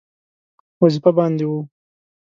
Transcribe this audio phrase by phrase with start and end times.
[0.81, 1.59] وظیفه باندې وو.